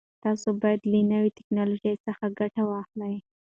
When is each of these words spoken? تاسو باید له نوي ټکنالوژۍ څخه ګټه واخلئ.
تاسو 0.23 0.47
باید 0.61 0.81
له 0.91 0.99
نوي 1.13 1.29
ټکنالوژۍ 1.37 1.95
څخه 2.05 2.25
ګټه 2.39 2.61
واخلئ. 2.71 3.15